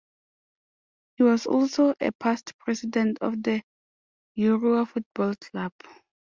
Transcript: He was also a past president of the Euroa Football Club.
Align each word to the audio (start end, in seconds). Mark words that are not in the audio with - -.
He 1.17 1.21
was 1.21 1.45
also 1.45 1.93
a 1.99 2.11
past 2.11 2.57
president 2.57 3.19
of 3.21 3.43
the 3.43 3.61
Euroa 4.35 4.87
Football 4.87 5.35
Club. 5.35 5.73